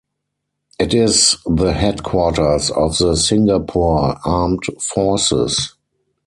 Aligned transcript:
It 0.79 0.95
is 0.95 1.37
the 1.45 1.73
headquarters 1.73 2.71
of 2.71 2.97
the 2.97 3.15
Singapore 3.15 4.15
Armed 4.25 4.63
Forces. 4.81 5.75